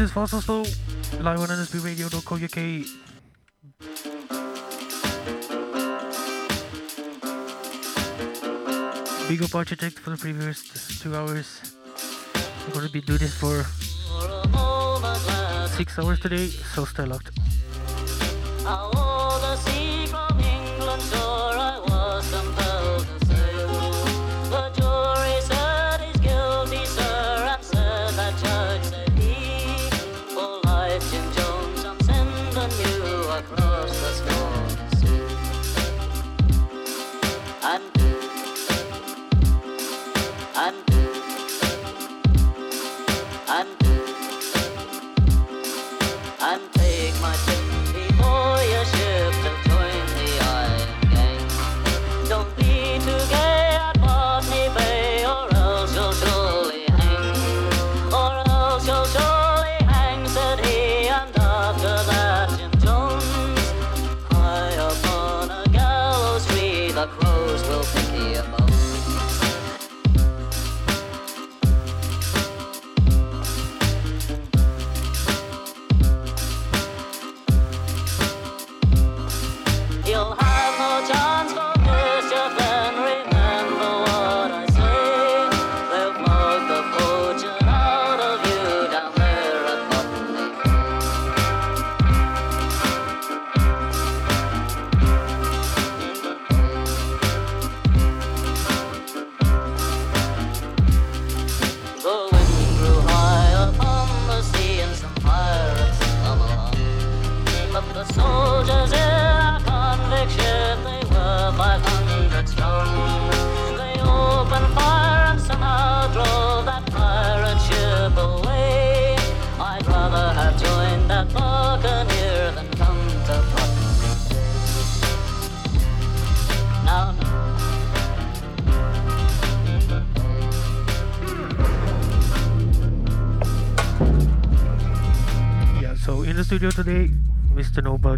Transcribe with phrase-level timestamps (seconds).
[0.00, 0.64] This is Fast Oslo,
[1.20, 2.60] live on nsbradio.co.uk.
[9.28, 11.76] Big up Architect for the previous two hours.
[12.72, 13.62] Going to be doing this for
[15.76, 17.38] six hours today, so stay locked.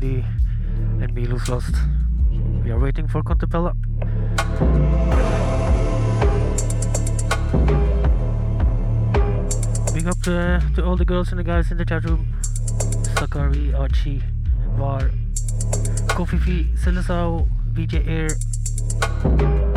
[0.02, 0.24] Nobody
[1.00, 1.76] and Milos Lost.
[2.64, 3.72] We are waiting for Contempella.
[9.94, 12.34] Big up to, to all the girls and the guys in the chat room.
[13.16, 14.22] Sakari, Archie,
[14.76, 15.12] Var,
[16.16, 19.71] Kofifi, Silasao, VJ Air.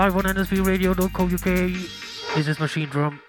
[0.00, 1.44] Live on nsbradio.co.uk.
[2.34, 3.20] This is Machine Drum.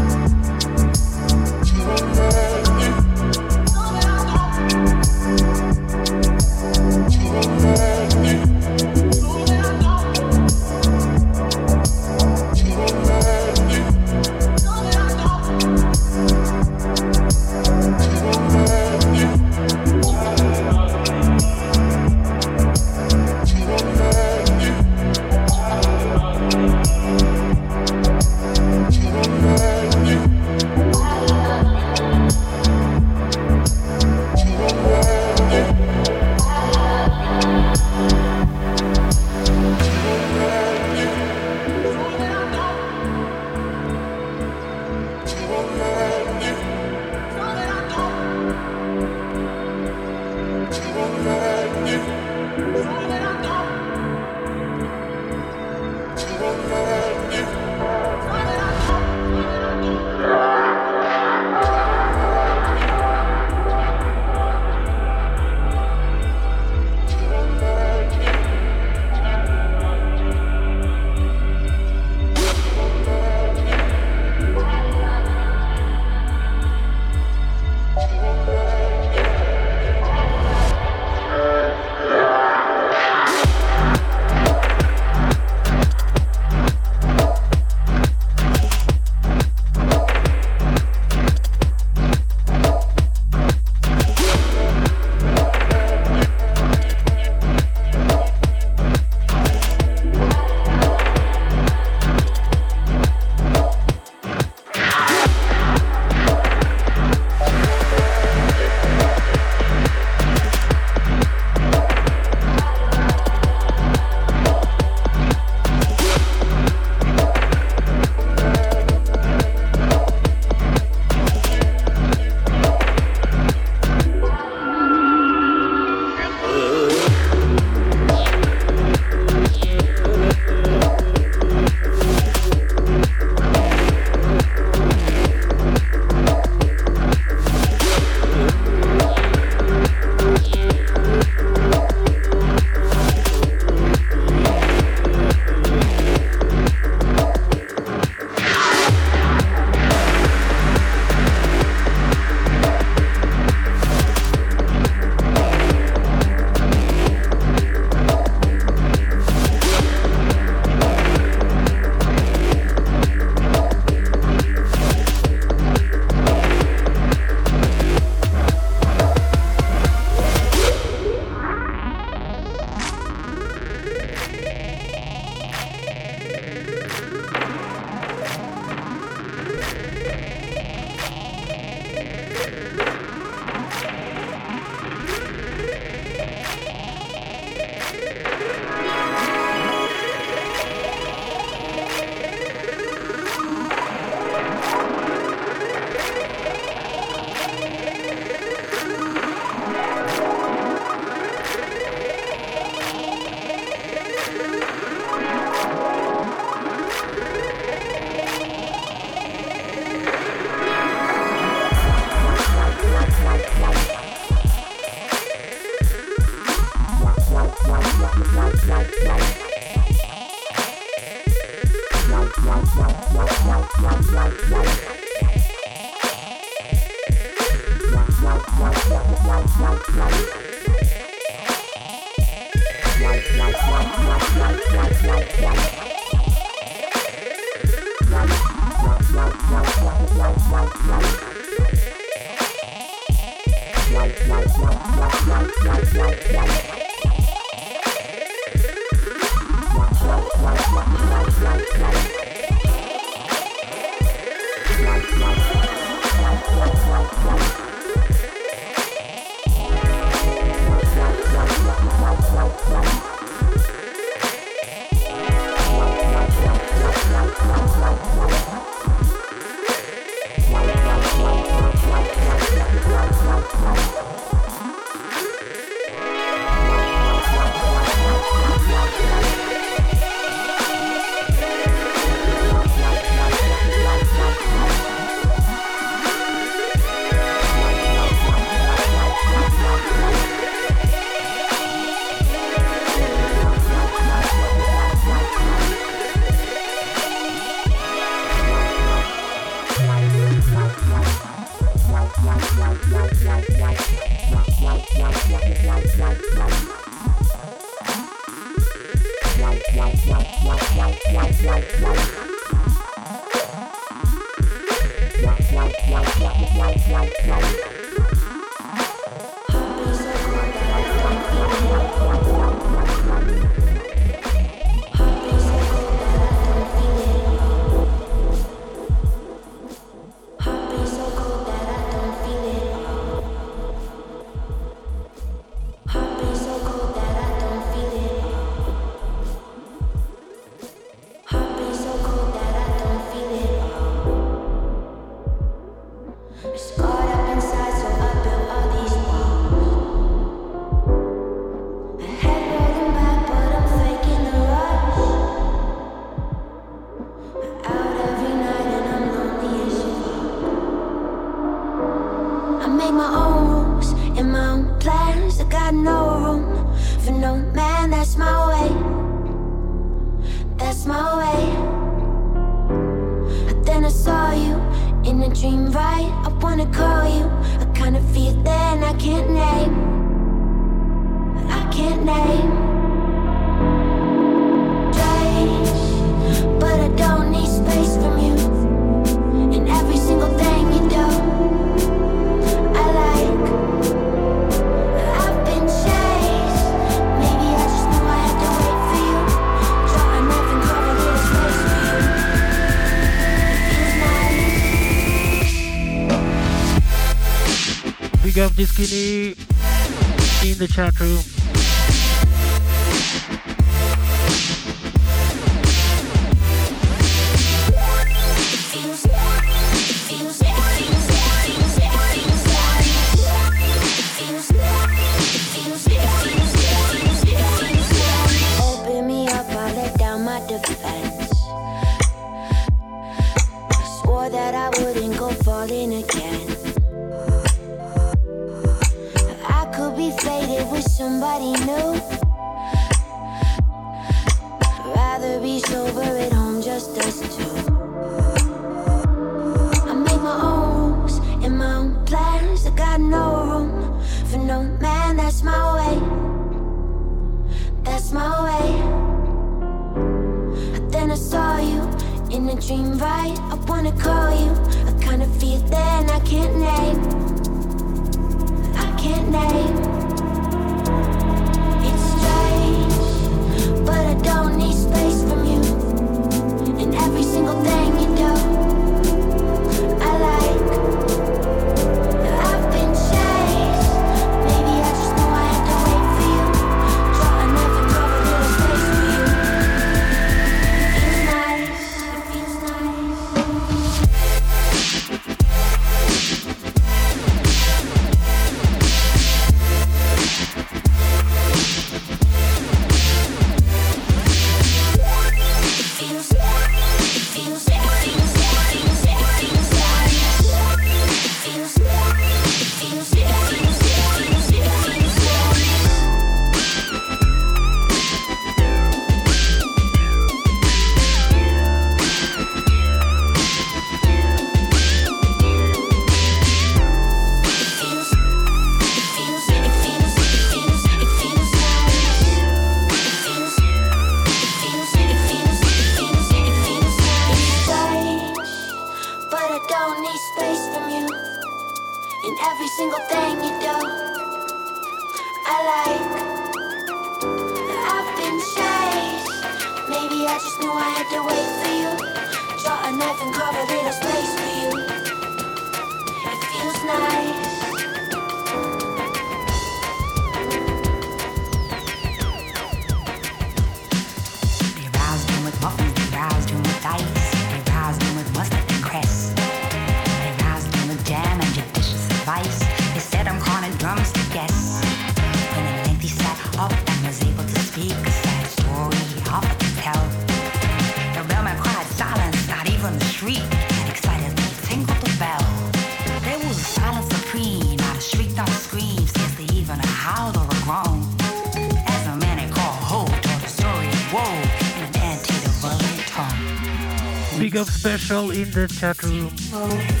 [597.51, 599.29] Big up special in the chat room.
[599.51, 600.00] Oh.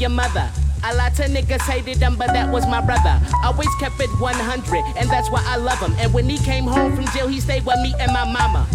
[0.00, 0.50] Your mother.
[0.84, 3.20] A lot of niggas hated him, but that was my brother.
[3.44, 5.94] Always kept it 100, and that's why I love him.
[5.98, 8.66] And when he came home from jail, he stayed with me and my mama.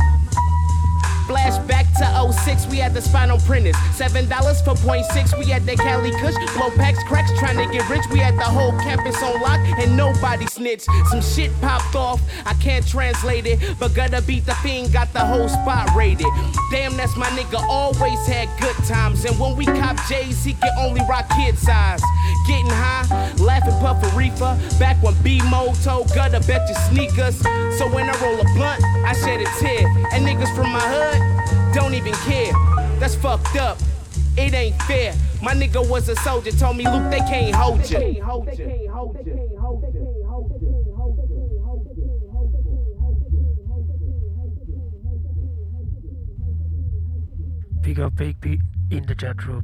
[1.28, 3.76] Flashback to 06, we had the spinal printers.
[3.94, 6.36] Seven dollars for point six, we had the Cali Kush.
[6.56, 8.04] Blow packs, cracks, trying to get rich.
[8.12, 10.88] We had the whole campus on lock, and nobody snitched.
[11.10, 15.20] Some shit popped off, I can't translate it, but gotta beat the fiend, got the
[15.20, 16.28] whole spot rated.
[16.72, 19.26] Damn, that's my nigga, always had good times.
[19.26, 22.02] And when we cop J's, he can only rock kid size.
[22.48, 24.58] Getting high, laughing puff a reefer.
[24.80, 27.38] Back when B-Mo told Gutter, bet your sneakers.
[27.78, 29.88] So when I roll a blunt, I shed a tear.
[30.14, 31.41] And niggas from my hood,
[31.74, 32.54] don't even care.
[33.00, 33.78] That's fucked up.
[34.38, 35.14] It ain't fair.
[35.42, 38.00] My nigga was a soldier, told me, Luke, they can't hold you.
[47.82, 48.62] Big up Big Pete
[48.92, 49.64] in the chat room.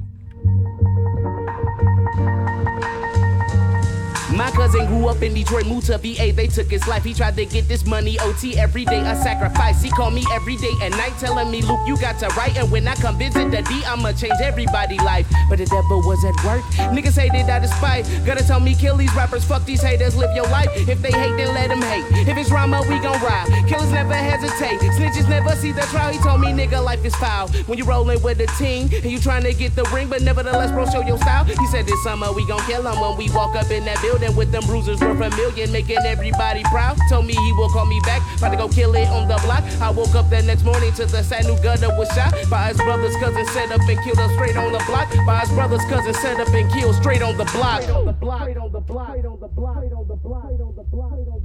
[4.36, 7.04] My cousin grew up in Detroit, moved to VA, they took his life.
[7.04, 9.82] He tried to get this money, OT every day, a sacrifice.
[9.82, 12.58] He called me every day and night, telling me, Luke, you got to write.
[12.58, 15.28] And when I come visit the D, I'ma change everybody's life.
[15.50, 16.62] But the devil was at work.
[16.92, 18.04] Niggas hated out of spite.
[18.26, 20.68] Gotta tell me, kill these rappers, fuck these haters, live your life.
[20.76, 22.28] If they hate, then let them hate.
[22.28, 23.48] If it's drama, we gon' ride.
[23.68, 24.80] Killers never hesitate.
[25.00, 26.12] Snitches never see the trial.
[26.12, 27.48] He told me, nigga, life is foul.
[27.68, 30.72] When you rollin' with a team and you trying to get the ring, but nevertheless,
[30.72, 31.46] bro, show your style.
[31.46, 34.17] He said this summer we gon' kill him when we walk up in that building
[34.36, 36.98] with them bruises worth a million, making everybody proud.
[37.10, 39.64] Told me he will call me back, about to go kill it on the block.
[39.82, 42.78] I woke up the next morning to the sad new gutter was shot by his
[42.78, 45.08] brother's cousin, set up and killed him straight on the block.
[45.26, 47.84] By his brother's cousin, set up and killed straight on the block.
[47.84, 48.42] Straight on the block.
[48.42, 49.78] Straight on the block.
[49.78, 50.44] Straight on the block.
[50.44, 51.14] Straight on the block.
[51.14, 51.38] Straight on.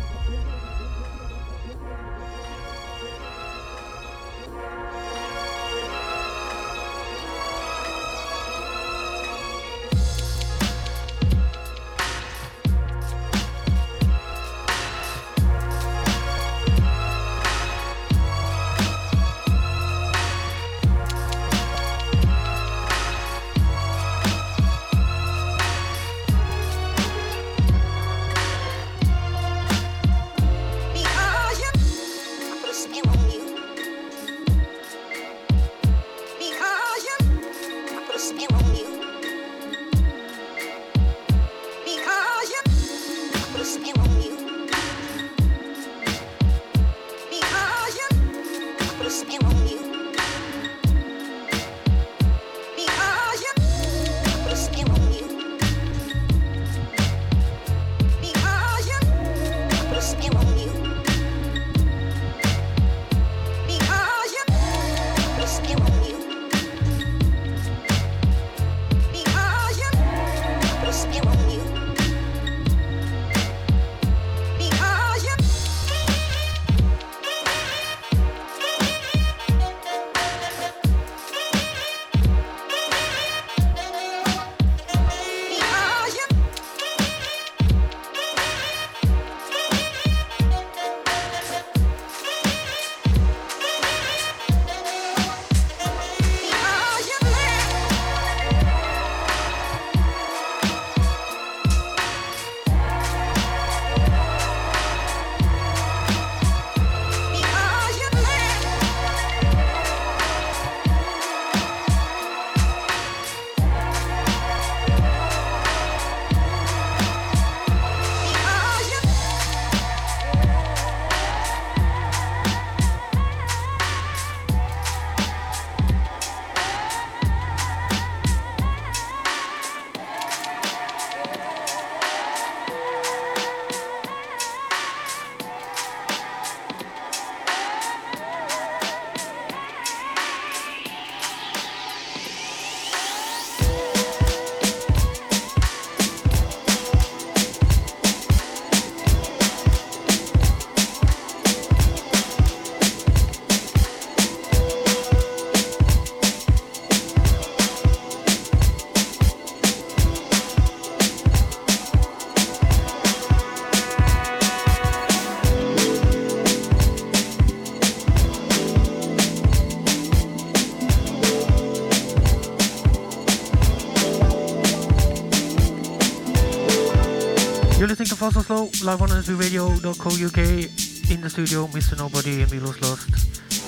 [178.22, 181.98] Also and slow, live on radio.co.uk in the studio, Mr.
[181.98, 183.10] Nobody and Milos Lost.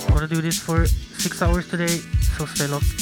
[0.06, 1.98] I'm Gonna do this for six hours today,
[2.38, 2.93] so stay locked.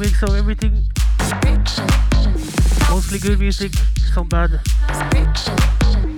[0.00, 0.82] mix of everything.
[2.88, 3.72] Mostly good music,
[4.14, 4.58] some bad.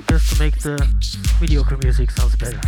[0.09, 0.87] Just to make the
[1.41, 2.61] mediocre music sounds better.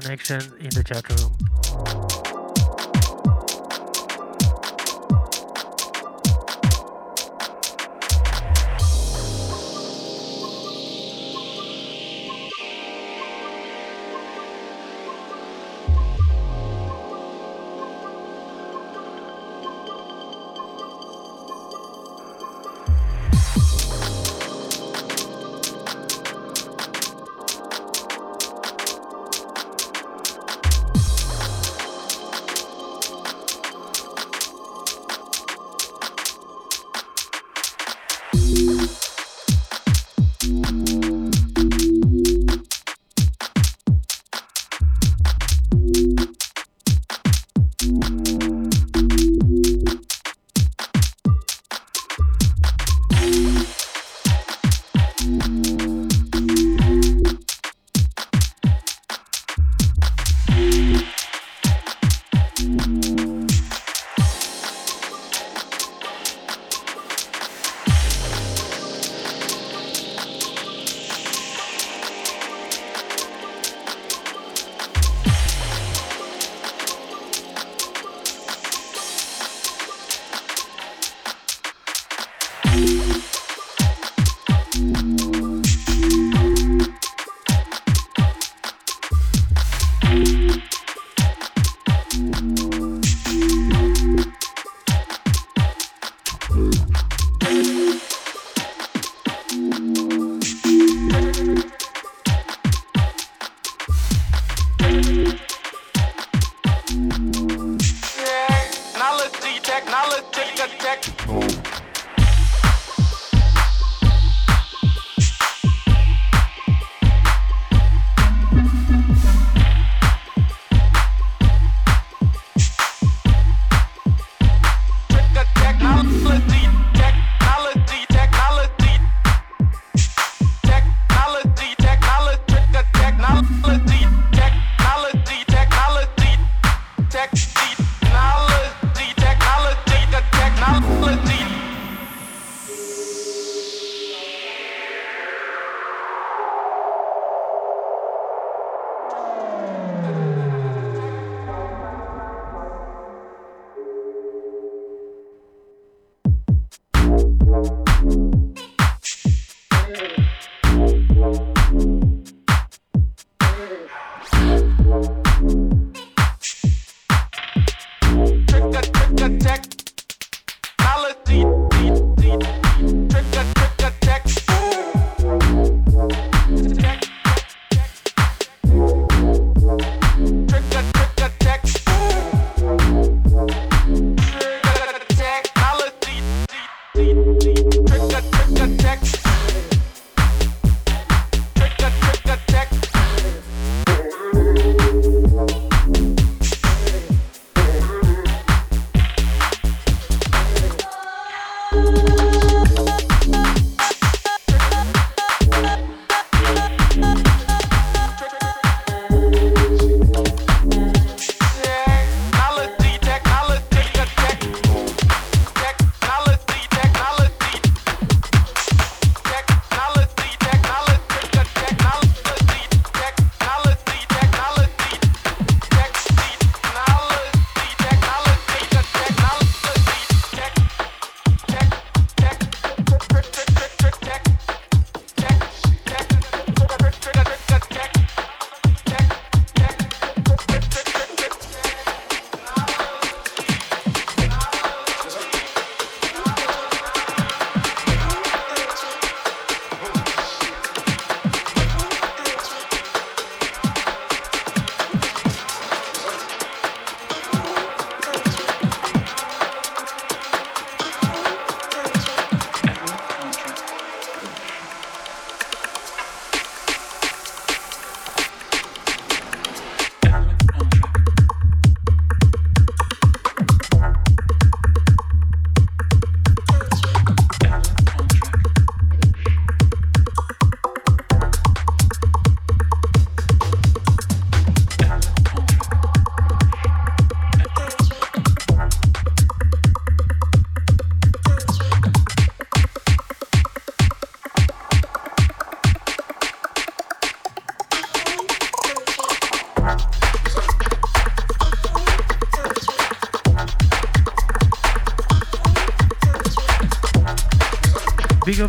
[0.00, 1.39] Connection in the chat room.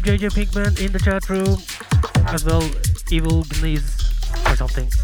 [0.01, 1.61] Up JJ Pinkman in the chat room,
[2.33, 2.67] as well
[3.11, 4.11] Evil Gnees
[4.47, 5.00] or something.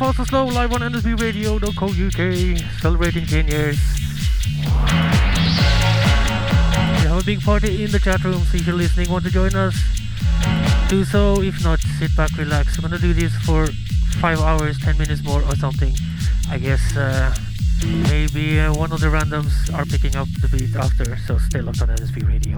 [0.00, 3.78] You're listening to Fast Oslo live on NSBRadio.co.uk, celebrating 10 years.
[4.56, 4.62] We
[7.06, 9.54] have a big party in the chat room, so if you're listening, want to join
[9.54, 9.76] us,
[10.88, 11.42] do so.
[11.42, 12.78] If not, sit back, relax.
[12.78, 13.66] We're gonna do this for
[14.20, 15.94] 5 hours, 10 minutes more or something.
[16.48, 17.34] I guess uh,
[18.08, 21.82] maybe uh, one of the randoms are picking up the beat after, so stay locked
[21.82, 22.49] on NSB Radio.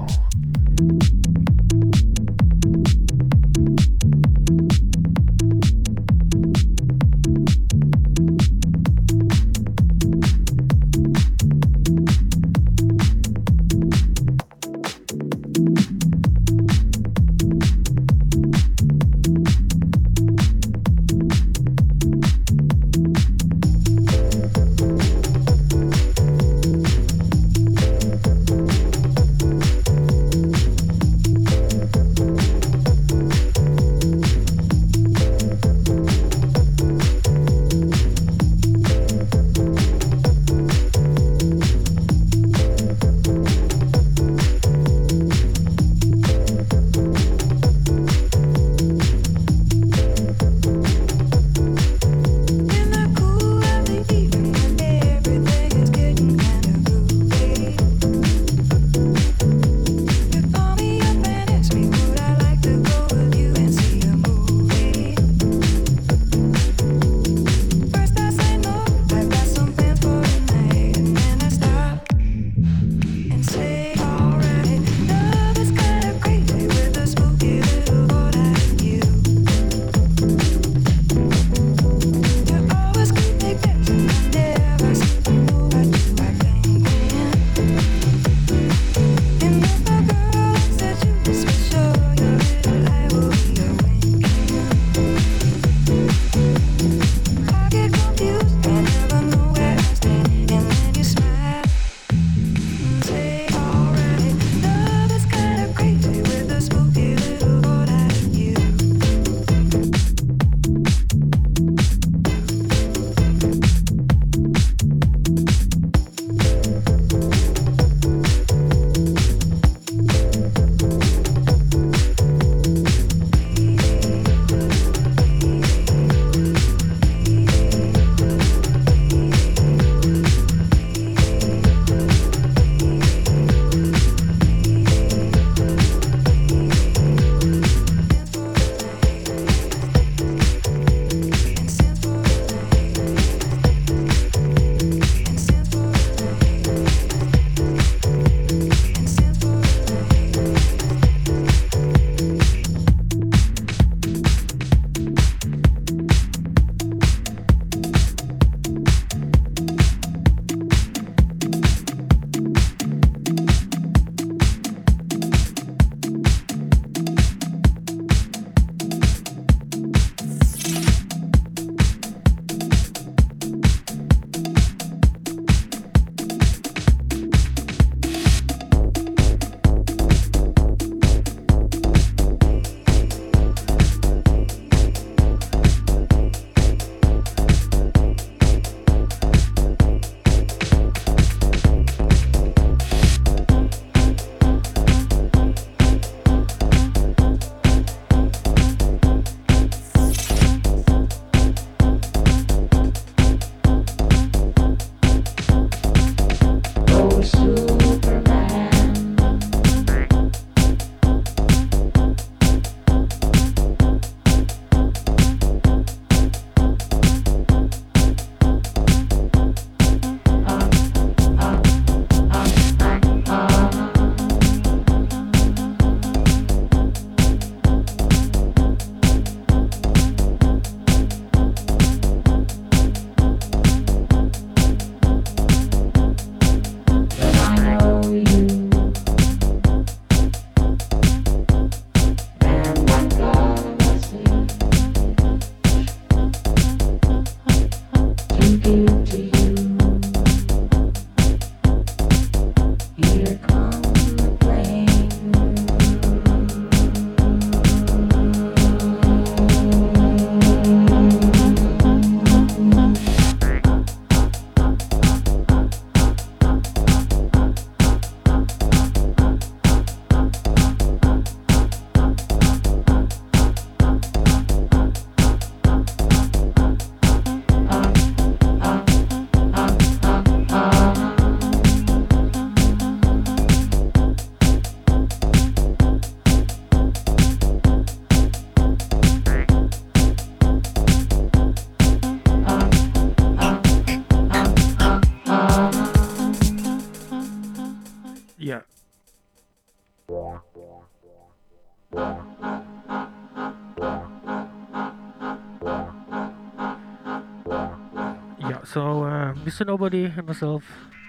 [308.72, 309.66] So, uh, Mr.
[309.66, 310.64] Nobody and myself,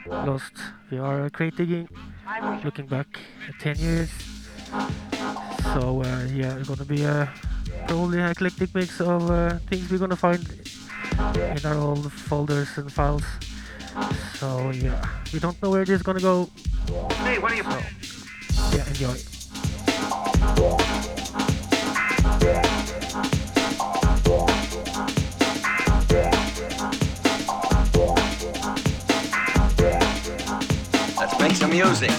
[0.05, 0.51] Lost,
[0.91, 1.87] we are creating,
[2.61, 3.07] looking back
[3.47, 4.09] at 10 years.
[5.71, 7.31] So, uh, yeah, it's gonna be a
[7.87, 10.43] probably an eclectic mix of uh, things we're gonna find
[11.55, 13.23] in our old folders and files.
[14.33, 14.99] So, yeah,
[15.31, 16.49] we don't know where this is gonna go.
[17.23, 17.63] Hey, what are you?
[17.63, 19.32] So, yeah, enjoy.
[31.73, 32.11] Music.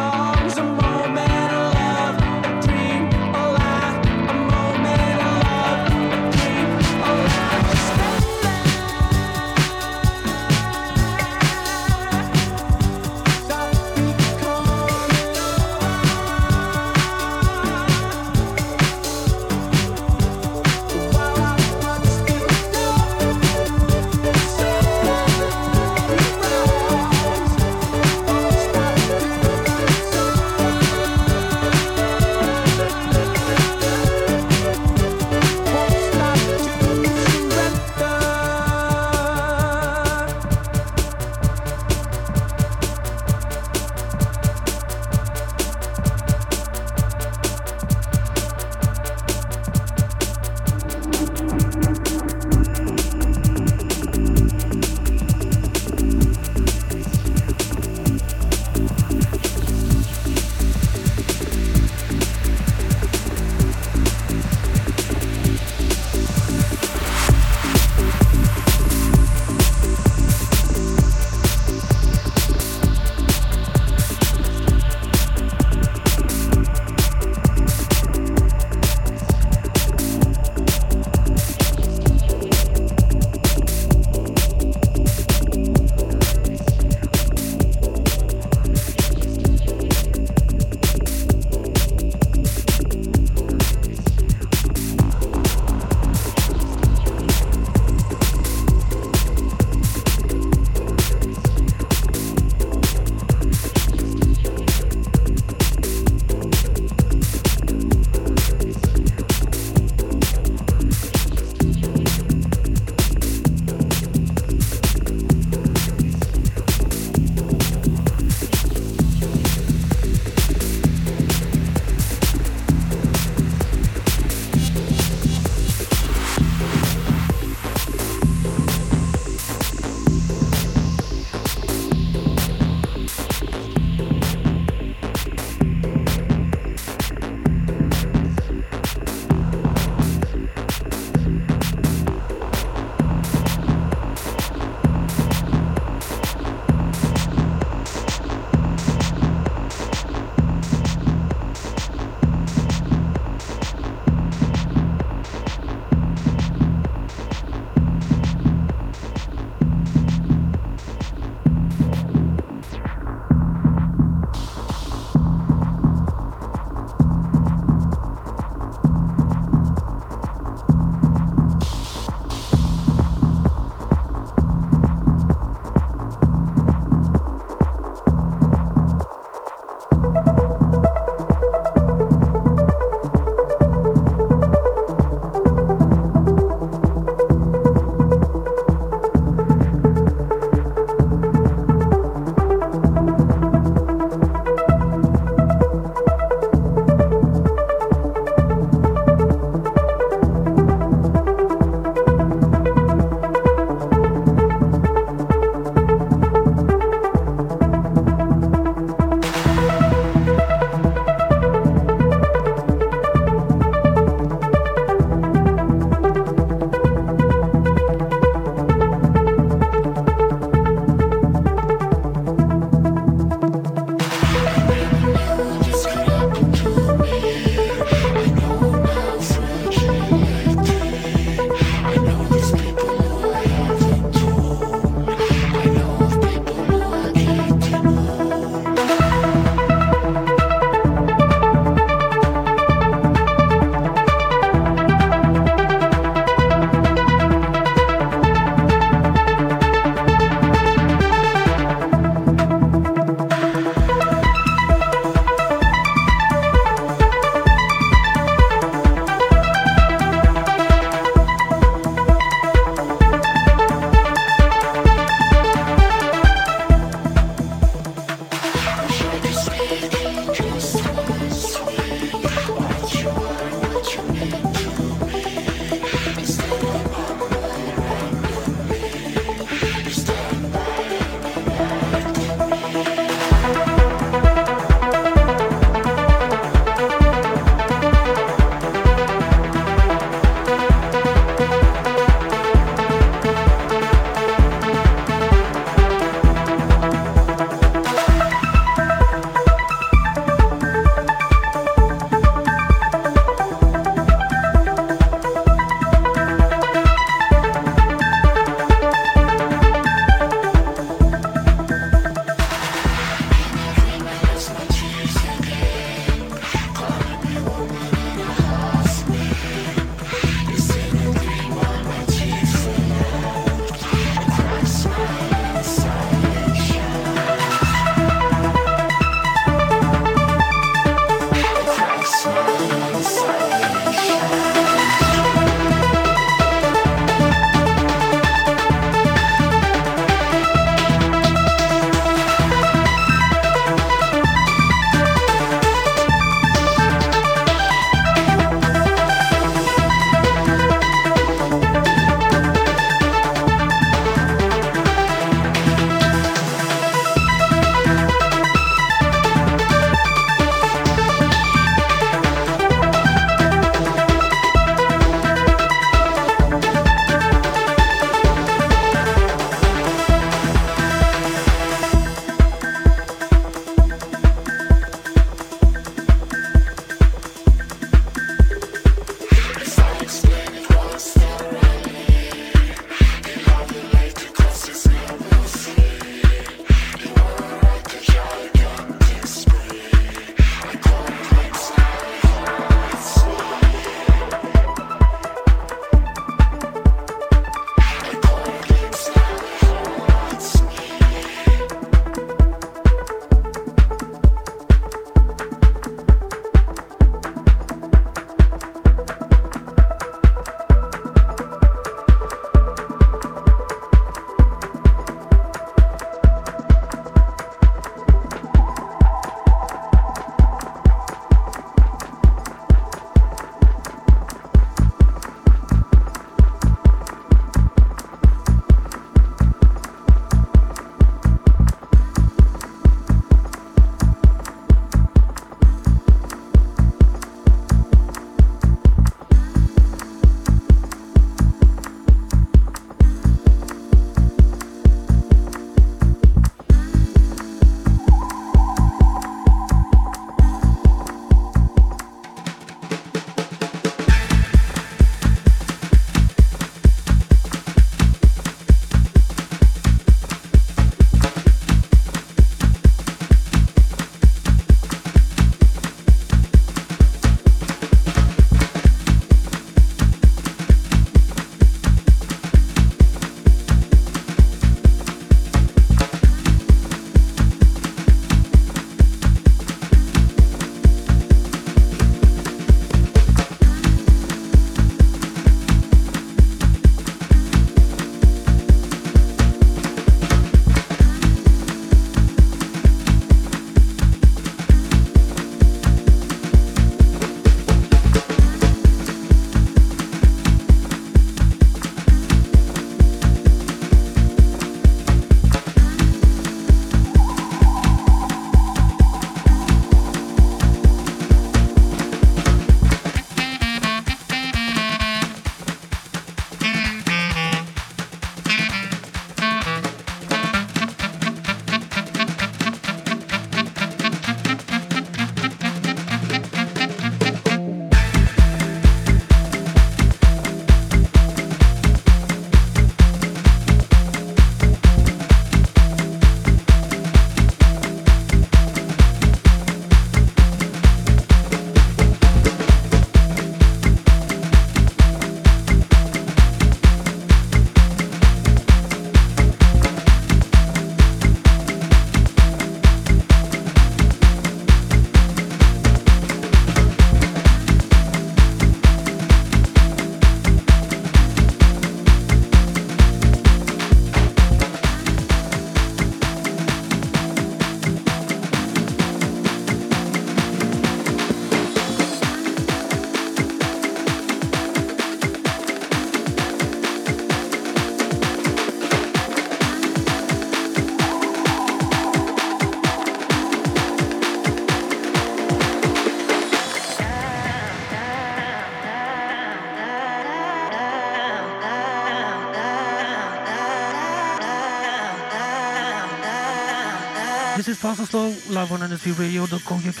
[597.76, 600.00] Is Fast Oslo, live on nsbradio.co.uk.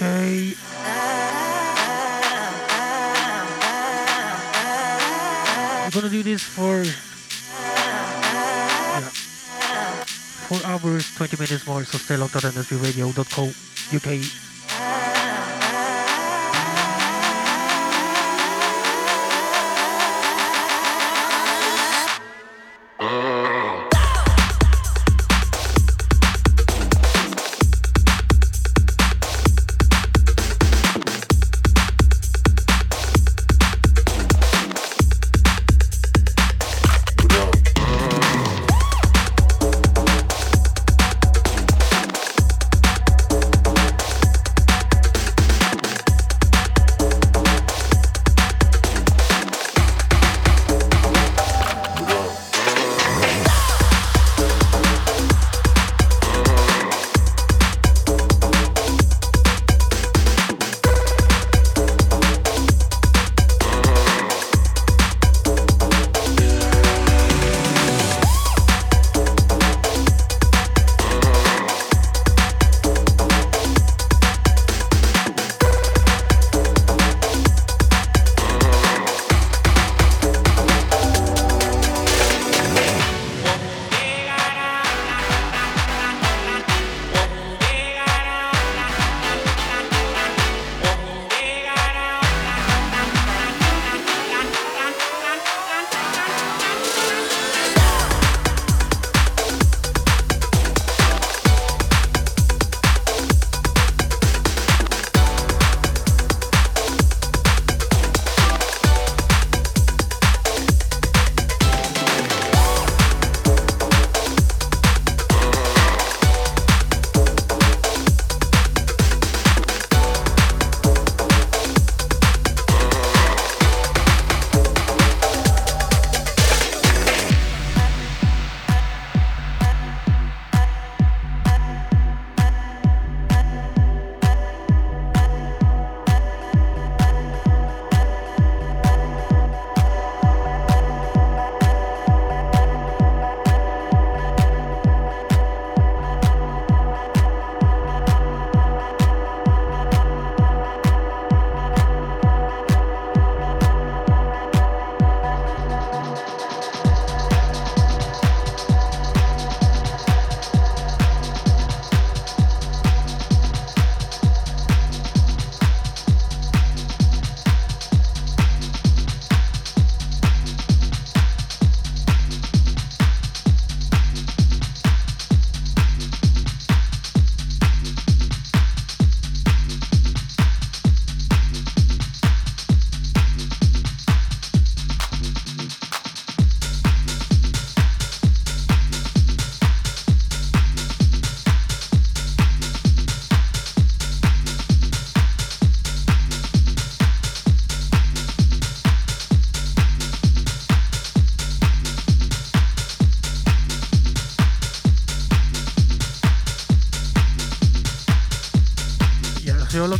[5.84, 6.92] We're gonna do this for yeah,
[10.48, 14.45] four hours, 20 minutes more, so stay locked on nsbradio.co.uk.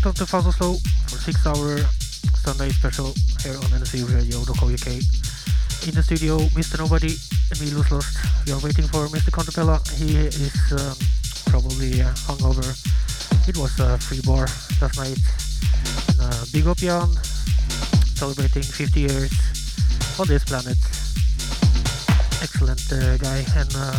[0.07, 0.75] up to Fast Oslo
[1.11, 1.79] for 6 hour
[2.39, 3.11] Sunday special
[3.43, 4.89] here on nsbradio.co.uk.
[5.83, 6.79] In the studio, Mr.
[6.79, 7.11] Nobody
[7.51, 8.15] and me, Los Lost.
[8.47, 9.35] We are waiting for Mr.
[9.35, 9.83] Contapella.
[9.99, 10.95] He is um,
[11.51, 12.63] probably uh, hungover.
[13.49, 14.47] It was a free bar
[14.79, 15.19] last night.
[16.15, 17.11] And, uh, big up Jan,
[18.15, 19.35] celebrating 50 years
[20.21, 20.79] on this planet.
[22.47, 23.99] Excellent uh, guy and uh,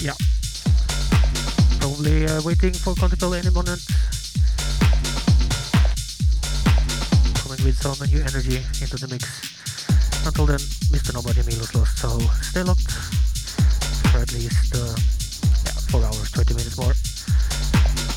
[0.00, 0.16] yeah,
[1.80, 3.84] probably uh, waiting for Contapella any moment.
[7.78, 9.22] Some new energy into the mix.
[10.26, 10.58] Until then,
[10.90, 11.14] Mr.
[11.14, 11.98] Nobody Milos Lost.
[11.98, 12.90] So stay locked
[14.10, 14.98] for at least uh,
[15.62, 16.94] yeah, 4 hours, 20 minutes more.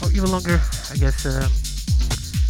[0.02, 0.60] Or even longer.
[0.90, 1.46] I guess um,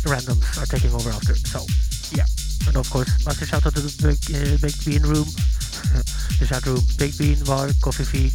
[0.07, 1.35] randoms are taking over after.
[1.35, 1.67] So
[2.15, 2.25] yeah.
[2.67, 5.25] And of course, massive shout out to the Big, uh, Baked Bean Room,
[6.39, 8.31] the chat room, Baked Bean, Var, Coffee Feed,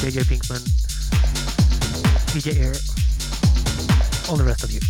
[0.00, 0.62] JJ Pinkman,
[2.32, 2.74] DJ Air,
[4.30, 4.83] all the rest of you.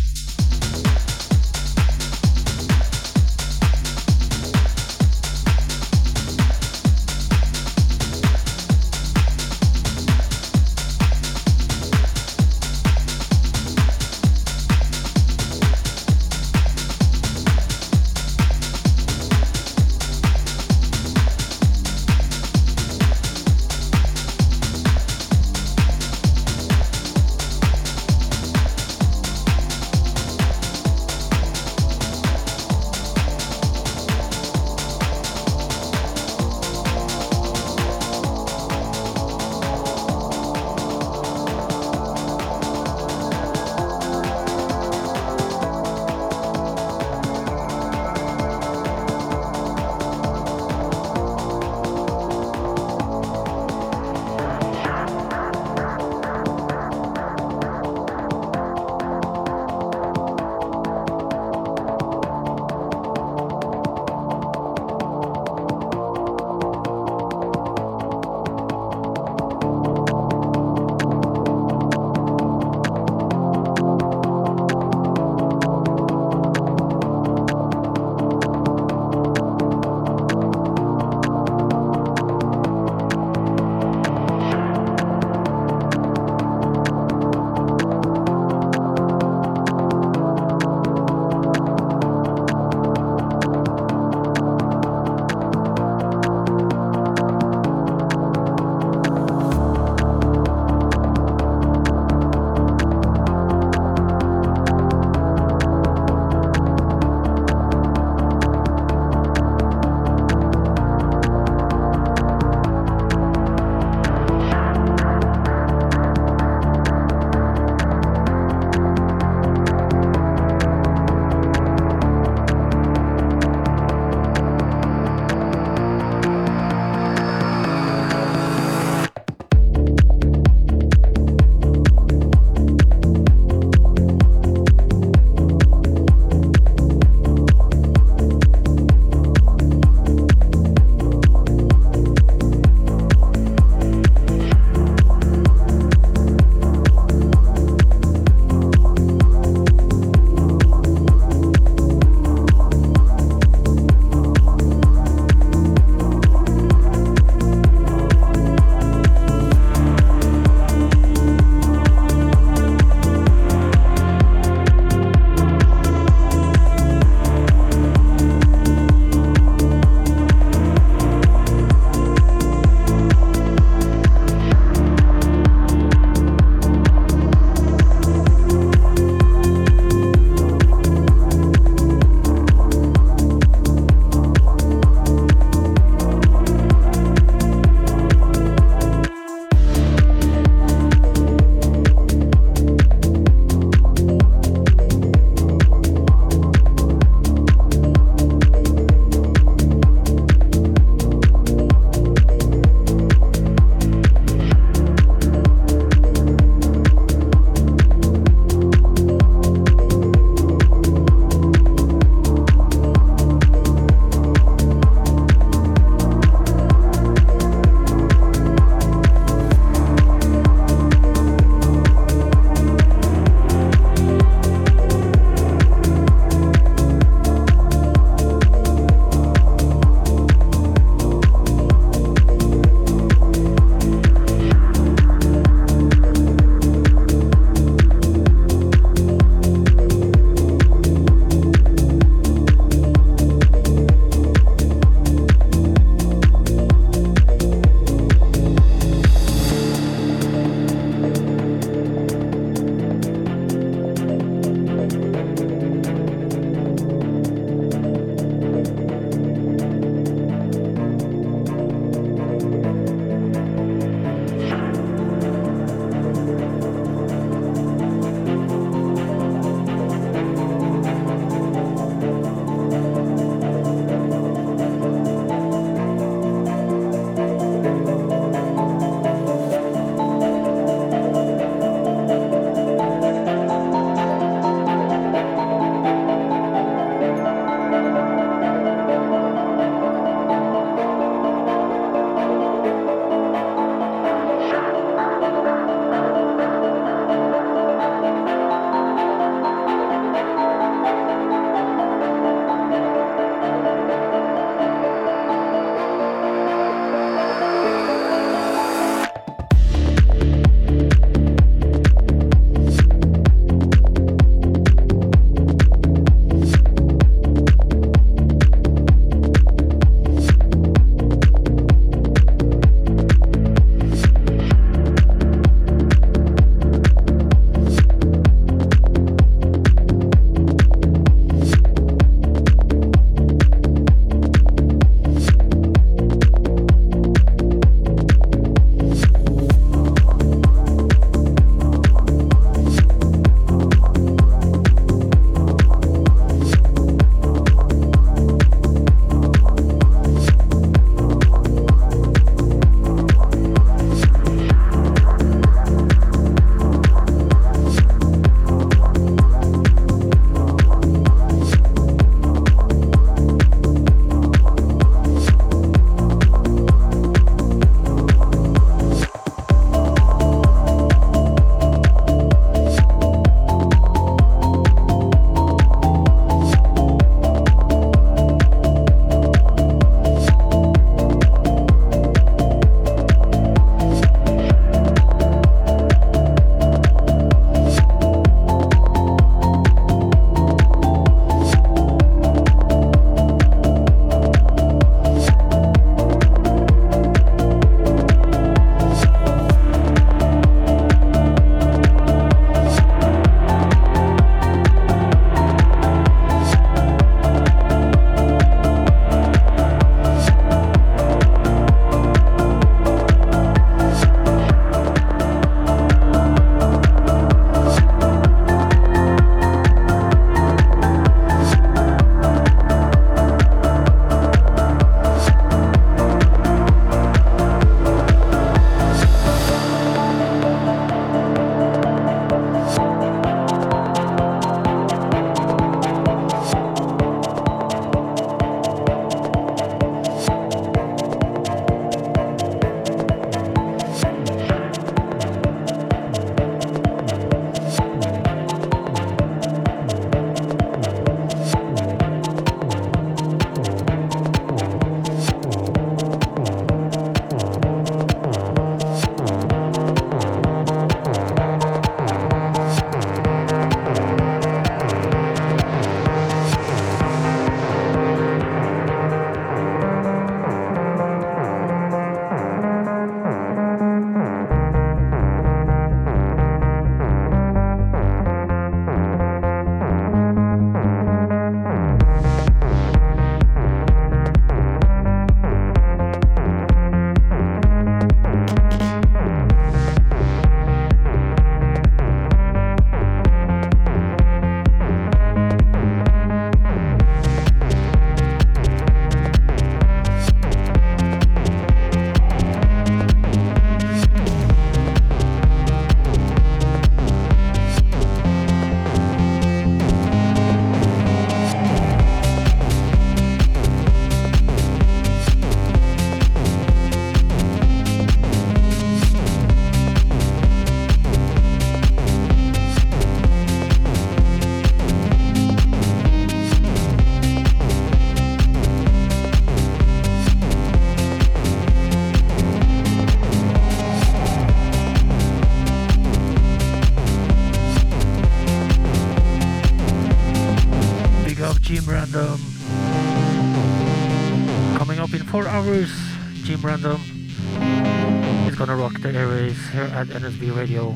[550.11, 550.91] at NSB Radio,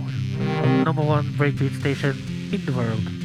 [0.83, 2.15] number one breakbeat station
[2.51, 3.18] in the world.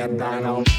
[0.00, 0.69] And down.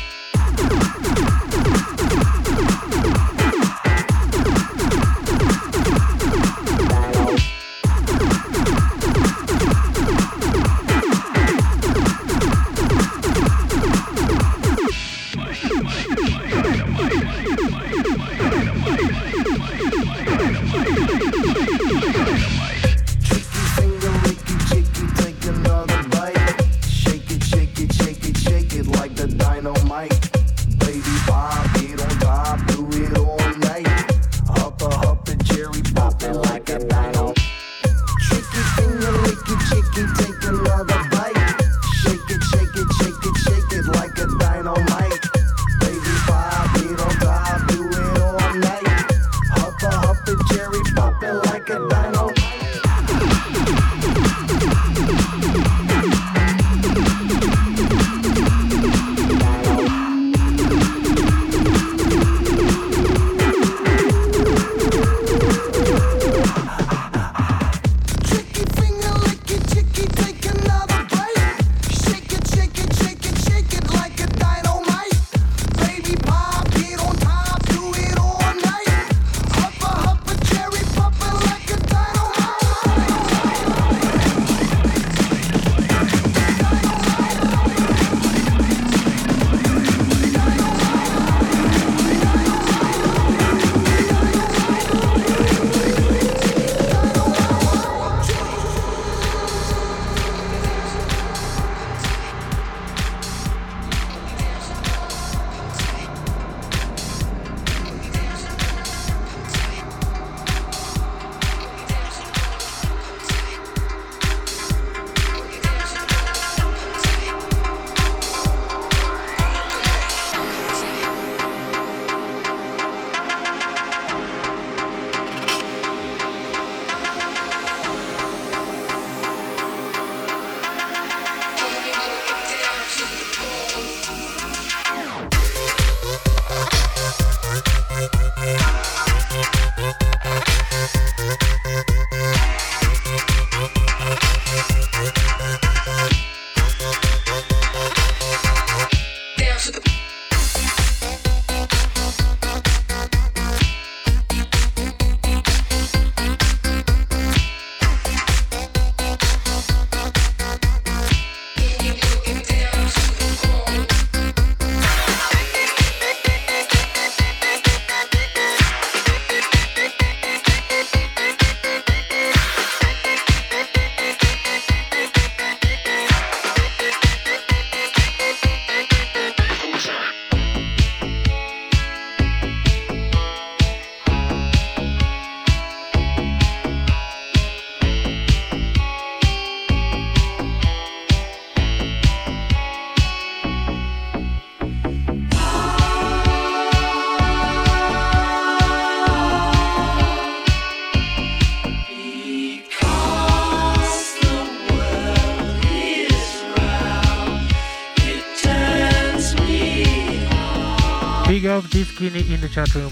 [212.01, 212.91] Skinny in the chat room.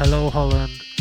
[0.00, 0.91] Hello, Holland.